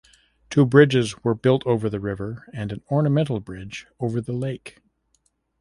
Two 0.49 0.65
bridges 0.65 1.23
were 1.23 1.35
built 1.35 1.61
over 1.67 1.87
the 1.87 1.99
river 1.99 2.47
and 2.55 2.71
an 2.71 2.81
ornamental 2.89 3.39
bridge 3.39 3.85
over 3.99 4.19
the 4.19 4.33
lake. 4.33 4.81